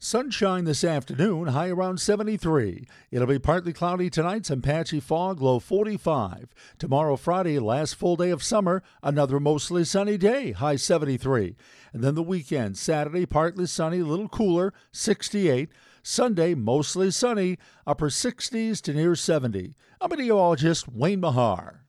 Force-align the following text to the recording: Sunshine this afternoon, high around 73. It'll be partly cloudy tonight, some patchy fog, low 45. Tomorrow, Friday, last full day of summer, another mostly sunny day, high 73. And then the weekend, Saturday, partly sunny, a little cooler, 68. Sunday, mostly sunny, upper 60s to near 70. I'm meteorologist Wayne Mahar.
Sunshine 0.00 0.62
this 0.62 0.84
afternoon, 0.84 1.48
high 1.48 1.70
around 1.70 1.98
73. 1.98 2.86
It'll 3.10 3.26
be 3.26 3.40
partly 3.40 3.72
cloudy 3.72 4.08
tonight, 4.08 4.46
some 4.46 4.62
patchy 4.62 5.00
fog, 5.00 5.42
low 5.42 5.58
45. 5.58 6.54
Tomorrow, 6.78 7.16
Friday, 7.16 7.58
last 7.58 7.96
full 7.96 8.14
day 8.14 8.30
of 8.30 8.40
summer, 8.40 8.80
another 9.02 9.40
mostly 9.40 9.82
sunny 9.82 10.16
day, 10.16 10.52
high 10.52 10.76
73. 10.76 11.56
And 11.92 12.04
then 12.04 12.14
the 12.14 12.22
weekend, 12.22 12.78
Saturday, 12.78 13.26
partly 13.26 13.66
sunny, 13.66 13.98
a 13.98 14.04
little 14.04 14.28
cooler, 14.28 14.72
68. 14.92 15.68
Sunday, 16.04 16.54
mostly 16.54 17.10
sunny, 17.10 17.58
upper 17.84 18.08
60s 18.08 18.80
to 18.82 18.94
near 18.94 19.16
70. 19.16 19.74
I'm 20.00 20.10
meteorologist 20.10 20.88
Wayne 20.88 21.18
Mahar. 21.18 21.87